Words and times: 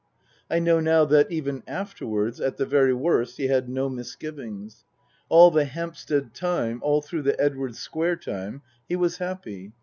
I 0.49 0.57
know 0.57 0.79
now 0.79 1.05
that, 1.05 1.31
even 1.31 1.61
afterwards 1.67 2.41
at 2.41 2.57
the 2.57 2.65
very 2.65 2.91
worst 2.91 3.37
he 3.37 3.45
had 3.49 3.69
no 3.69 3.87
mis 3.87 4.15
givings. 4.15 4.83
All 5.29 5.51
the 5.51 5.65
Hampstead 5.65 6.33
time, 6.33 6.79
all 6.81 7.03
through 7.03 7.21
the 7.21 7.39
Edwardes 7.39 7.77
Square 7.77 8.15
time 8.15 8.63
he 8.89 8.95
was 8.95 9.17
happy. 9.17 9.73